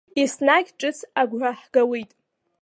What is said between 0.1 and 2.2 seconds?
Еснагь ҿыц агәра ҳгауеит.